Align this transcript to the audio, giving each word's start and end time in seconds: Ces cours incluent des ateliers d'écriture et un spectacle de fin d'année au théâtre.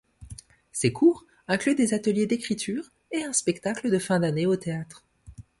Ces 0.71 0.91
cours 0.91 1.27
incluent 1.47 1.75
des 1.75 1.93
ateliers 1.93 2.25
d'écriture 2.25 2.89
et 3.11 3.21
un 3.23 3.33
spectacle 3.33 3.91
de 3.91 3.99
fin 3.99 4.19
d'année 4.19 4.47
au 4.47 4.55
théâtre. 4.55 5.03